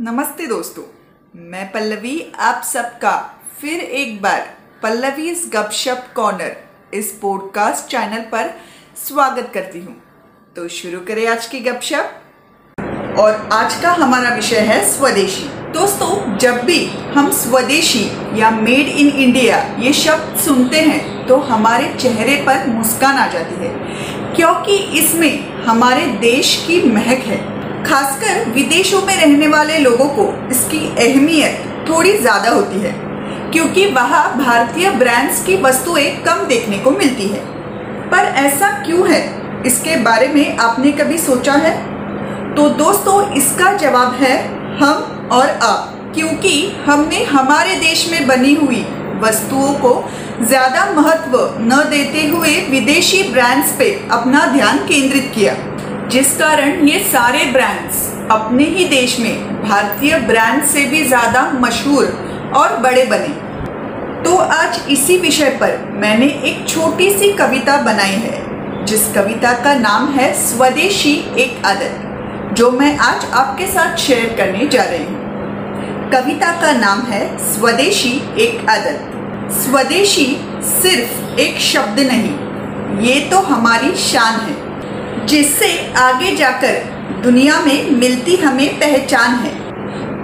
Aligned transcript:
नमस्ते 0.00 0.46
दोस्तों, 0.46 0.82
मैं 1.42 1.70
पल्लवी, 1.72 2.32
आप 2.38 2.62
सबका 2.64 3.12
फिर 3.60 3.80
एक 3.80 4.20
बार 4.22 4.40
पल्लवी 4.82 5.30
गपशप 5.52 6.04
कॉर्नर 6.16 6.56
इस 6.94 7.12
पॉडकास्ट 7.22 7.86
चैनल 7.90 8.20
पर 8.32 8.50
स्वागत 8.96 9.50
करती 9.54 9.80
हूँ। 9.80 9.96
तो 10.56 10.66
शुरू 10.68 11.00
करें 11.00 11.26
आज 11.26 11.46
की 11.46 11.60
गपशप। 11.60 13.16
और 13.18 13.48
आज 13.52 13.80
का 13.82 13.92
हमारा 13.94 14.34
विषय 14.34 14.60
है 14.62 14.78
स्वदेशी। 14.90 15.48
दोस्तों, 15.72 16.36
जब 16.38 16.62
भी 16.64 16.84
हम 17.16 17.30
स्वदेशी 17.32 18.04
या 18.40 18.50
मेड 18.50 18.88
इन 18.88 19.08
इंडिया 19.08 19.62
ये 19.78 19.92
शब्द 19.94 20.38
सुनते 20.40 20.80
हैं 20.82 21.26
तो 21.26 21.36
हमारे 21.48 21.92
चेहरे 21.94 22.36
पर 22.46 22.66
मुस्कान 22.68 23.16
आ 23.16 23.26
जाती 23.28 23.64
है, 23.64 23.74
क्योंकि 24.36 24.78
इसमें 24.98 25.64
हमारे 25.64 26.06
देश 26.20 26.56
की 26.66 26.82
महक 26.82 27.26
है। 27.26 27.55
खासकर 27.86 28.50
विदेशों 28.52 29.00
में 29.02 29.16
रहने 29.16 29.48
वाले 29.48 29.78
लोगों 29.78 30.08
को 30.10 30.26
इसकी 30.50 30.86
अहमियत 30.98 31.64
थोड़ी 31.88 32.16
ज़्यादा 32.18 32.50
होती 32.50 32.80
है, 32.80 32.92
क्योंकि 33.52 33.86
वहाँ 33.92 34.24
भारतीय 34.38 34.90
ब्रांड्स 34.92 35.42
की 35.44 35.56
वस्तुएँ 35.62 36.10
कम 36.24 36.46
देखने 36.46 36.78
को 36.78 36.90
मिलती 36.92 37.26
है। 37.28 37.40
पर 38.10 38.32
ऐसा 38.38 38.70
क्यों 38.84 39.08
है? 39.10 39.20
इसके 39.66 39.96
बारे 40.02 40.28
में 40.28 40.56
आपने 40.58 40.92
कभी 40.92 41.18
सोचा 41.18 41.52
है? 41.54 41.74
तो 42.54 42.68
दोस्तों, 42.76 43.32
इसका 43.32 43.72
जवाब 43.76 44.14
है 44.14 44.36
हम 44.78 45.28
और 45.32 45.48
आप, 45.48 46.12
क्योंकि 46.14 46.52
हमने 46.86 47.22
हमारे 47.26 47.74
देश 47.78 48.08
में 48.10 48.26
बनी 48.26 48.54
हुई 48.54 48.84
वस्तुओं 49.20 49.72
को 49.76 49.92
ज़्यादा 50.42 50.84
महत्व 50.92 51.38
न 51.62 51.82
देते 51.90 52.26
हुए 52.28 52.50
विदेशी 52.70 53.22
ब्रांड्स 53.32 53.72
पे 53.78 53.90
अपना 54.12 54.44
ध्यान 54.46 54.78
केंद्रित 54.88 55.30
किया। 55.34 55.54
जिस 56.10 56.36
कारण 56.38 56.86
ये 56.88 56.98
सारे 57.02 57.44
ब्रांड्स 57.52 58.02
अपने 58.32 58.64
ही 58.64 58.84
देश 58.88 59.18
में 59.20 59.62
भारतीय 59.62 60.16
ब्रांड 60.18 60.62
से 60.64 60.84
भी 60.86 61.02
ज़्यादा 61.04 61.42
मशहूर 61.52 62.52
और 62.56 62.76
बड़े 62.80 63.04
बने। 63.04 63.28
तो 64.24 64.36
आज 64.36 64.80
इसी 64.90 65.16
विषय 65.18 65.50
पर 65.60 65.78
मैंने 65.94 66.26
एक 66.44 66.68
छोटी 66.68 67.10
सी 67.10 67.32
कविता 67.32 67.76
बनाई 67.82 68.16
है, 68.16 68.84
जिस 68.86 69.12
कविता 69.14 69.52
का 69.64 69.74
नाम 69.74 70.08
है 70.10 70.32
स्वदेशी 70.40 71.14
एक 71.38 71.64
आदत, 71.66 72.54
जो 72.54 72.70
मैं 72.70 72.96
आज 72.98 73.24
आपके 73.34 73.66
साथ 73.66 73.96
शेयर 73.98 74.36
करने 74.36 74.66
जा 74.68 74.82
रही 74.82 75.04
हूँ। 75.04 76.10
कविता 76.12 76.52
का 76.60 76.72
नाम 76.74 77.00
है 77.02 77.26
स्वदेशी 77.44 78.12
एक 78.38 78.68
आदत। 78.70 79.50
स्वदेशी 79.54 80.26
सिर्फ़ 80.72 81.40
एक 81.40 81.58
शब्द 81.62 82.00
नहीं, 82.02 82.32
ये 83.02 83.20
तो 83.30 83.40
हमारी 83.44 83.94
शान 84.02 84.40
है। 84.40 84.64
जिससे 85.26 85.94
आगे 85.96 86.34
जाकर 86.36 86.74
दुनिया 87.22 87.60
में 87.60 87.90
मिलती 87.90 88.36
हमें 88.36 88.76
पहचान 88.76 89.34
है। 89.34 89.52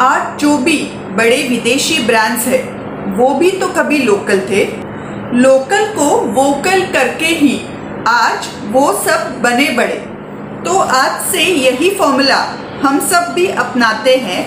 आज 0.02 0.40
जो 0.40 0.56
भी 0.58 0.76
बड़े 1.12 1.36
विदेशी 1.48 1.98
ब्रांड्स 2.06 2.46
है, 2.46 2.62
वो 3.16 3.34
भी 3.34 3.50
तो 3.50 3.68
कभी 3.68 3.98
लोकल 3.98 4.40
थे। 4.50 4.64
लोकल 5.34 5.86
को 5.86 6.08
वोकल 6.32 6.80
करके 6.86 7.26
ही 7.26 7.60
आज 8.08 8.48
वो 8.66 8.92
सब 8.92 9.40
बने 9.42 9.68
बड़े। 9.70 9.94
तो 10.64 10.78
आज 10.78 11.20
से 11.32 11.42
यही 11.42 11.90
फॉर्मूला 11.90 12.38
हम 12.82 13.00
सब 13.00 13.32
भी 13.34 13.46
अपनाते 13.46 14.16
हैं। 14.16 14.42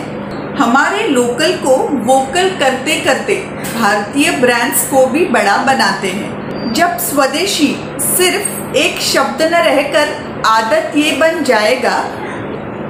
हमारे 0.56 1.08
लोकल 1.08 1.53
को 1.58 1.75
वोकल 2.06 2.50
करते 2.50 3.00
करते 3.00 3.36
भारतीय 3.80 4.31
ब्रांड्स 4.31 4.88
को 4.90 5.06
भी 5.06 5.25
बड़ा 5.25 5.58
बनाते 5.58 6.08
हैं। 6.08 6.34
जब 6.76 6.98
स्वदेशी 6.98 7.78
सिर्फ़ 8.00 8.78
एक 8.78 9.00
शब्द 9.02 9.42
न 9.42 9.56
रहकर 9.56 10.08
आदत 10.45 10.92
ये 10.95 11.12
बन 11.12 11.44
जाएगा, 11.44 12.00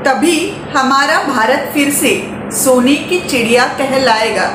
तभी 0.05 0.58
हमारा 0.78 1.23
भारत 1.23 1.72
फिर 1.73 1.91
से 1.91 2.31
सोने 2.52 2.95
की 2.95 3.19
चिड़िया 3.19 3.66
कहलाएगा। 3.66 4.47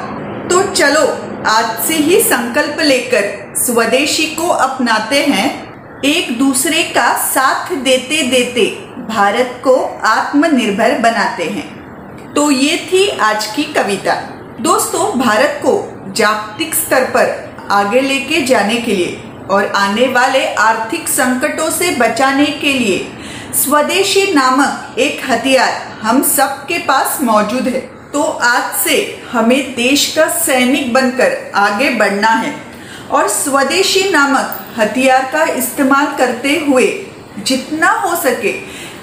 तो 0.49 0.63
चलो, 0.63 1.19
आज 1.47 1.87
से 1.87 1.95
ही 1.95 2.23
संकल्प 2.23 2.77
लेकर 2.81 3.55
स्वदेशी 3.57 4.27
को 4.27 4.49
अपनाते 4.49 5.23
हैं। 5.23 5.75
एक 6.03 6.39
दूसरे 6.39 6.83
का 6.83 7.17
साथ 7.17 7.75
देते 7.75 8.23
देते 8.23 8.67
भारत 9.15 9.61
को 9.65 10.01
आत्मनिर्भर 10.05 10.99
बनाते 10.99 11.45
हैं। 11.45 11.69
तो 12.35 12.51
ये 12.51 12.77
थी 12.77 13.19
आज 13.19 13.47
की 13.47 13.63
कविता। 13.63 14.15
दोस्तों, 14.61 15.19
भारत 15.19 15.61
को 15.63 16.03
जागतिक 16.13 16.75
स्तर 16.75 17.05
पर 17.05 17.50
आगे 17.71 18.01
लेके 18.01 18.41
जाने 18.47 18.77
के 18.77 18.95
लिए 18.95 19.21
और 19.51 19.67
आने 19.67 20.07
वाले 20.09 20.45
आर्थिक 20.61 21.09
संकटों 21.09 21.71
से 21.71 21.91
बचाने 21.97 22.47
के 22.63 22.73
लिए। 22.75 23.07
स्वदेशी 23.55 24.33
नामक 24.35 24.99
एक 24.99 25.21
हथियार 25.31 25.73
हम 26.03 26.23
सब 26.27 26.65
के 26.67 26.79
पास 26.79 27.19
मौजूद 27.23 27.69
है। 27.69 27.81
तो 28.13 28.23
आज 28.23 28.75
से 28.77 28.97
हमें 29.33 29.75
देश 29.75 30.07
का 30.15 30.27
सैनिक 30.39 30.93
बनकर 30.93 31.37
आगे 31.57 31.91
बढ़ना 31.91 32.29
है 32.37 32.55
और 33.11 33.29
स्वदेशी 33.29 34.09
नामक 34.11 34.59
हथियार 34.79 35.31
का 35.33 35.45
इस्तेमाल 35.55 36.07
करते 36.19 36.57
हुए 36.59 36.87
जितना 37.41 37.91
हो 38.01 38.15
सके 38.17 38.53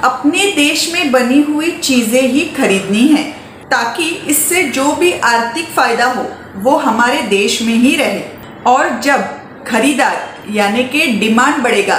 अपने 0.03 0.51
देश 0.53 0.91
में 0.93 1.11
बनी 1.11 1.41
हुई 1.43 1.71
चीज़ें 1.73 2.21
ही 2.21 2.41
खरीदनी 2.57 3.07
है, 3.07 3.23
ताकि 3.71 4.09
इससे 4.27 4.63
जो 4.69 4.91
भी 4.95 5.11
आर्थिक 5.25 5.69
फ़ायदा 5.75 6.05
हो, 6.07 6.25
वो 6.57 6.75
हमारे 6.77 7.21
देश 7.29 7.61
में 7.61 7.73
ही 7.75 7.95
रहे। 7.95 8.19
और 8.67 8.89
जब 9.01 9.21
खरीदार, 9.67 10.15
यानी 10.51 10.83
कि 10.85 11.05
डिमांड 11.19 11.63
बढ़ेगा, 11.63 11.97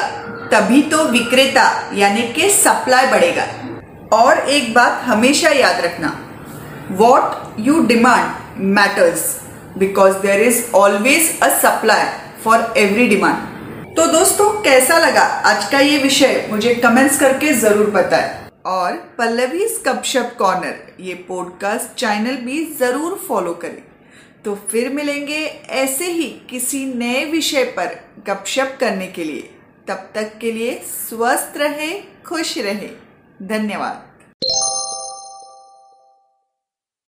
तभी 0.53 0.81
तो 0.83 1.05
विक्रेता, 1.05 1.65
यानी 1.95 2.23
कि 2.33 2.51
सप्लाई 2.53 3.07
बढ़ेगा। 3.07 3.47
और 4.13 4.39
एक 4.49 4.73
बात 4.75 5.03
हमेशा 5.05 5.51
याद 5.51 5.81
रखना 5.85 6.13
what 6.99 7.59
you 7.61 7.81
demand 7.87 8.61
matters 8.77 9.25
because 9.79 10.17
there 10.19 10.41
is 10.43 10.63
always 10.77 11.39
a 11.43 11.49
supply 11.59 12.05
for 12.45 12.73
every 12.77 13.07
demand 13.07 13.47
तो 13.97 14.07
दोस्तों, 14.09 14.51
कैसा 14.63 14.99
लगा 14.99 15.23
आज 15.47 15.69
का 15.71 15.79
ये 15.81 15.99
विषय? 15.99 16.47
मुझे 16.51 16.75
कमेंट्स 16.75 17.19
करके 17.21 17.53
ज़रूर 17.55 17.91
बताएँ। 17.91 18.31
और 18.67 18.93
पल्लवी 19.19 19.69
कपशप 19.87 20.35
कॉर्नर 20.39 20.75
ये 21.01 21.15
पॉडकास्ट 21.29 21.99
चैनल 22.01 22.37
भी 22.45 22.65
ज़रूर 22.81 23.21
फॉलो 23.29 23.55
करें। 23.63 23.83
तो 24.45 24.55
फिर 24.55 24.89
मिलेंगे 24.89 25.45
ऐसे 25.69 26.05
ही 26.05 26.31
किसी 26.51 26.85
नए 26.85 27.25
विषय 27.25 27.65
पर 27.65 28.09
गपशप 28.27 28.77
करने 28.81 29.07
के 29.07 29.25
लिए। 29.25 29.55
तब 29.89 30.11
तक 30.15 30.39
के 30.39 30.53
लिए 30.53 30.79
स्वस्थ 31.09 31.57
रहें, 31.57 32.23
खुश 32.23 32.59
रहें। 32.59 32.91
धन्यवाद। 33.43 34.08